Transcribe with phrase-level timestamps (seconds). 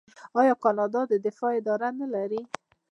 [0.39, 2.41] آیا کاناډا د دفاع اداره نلري؟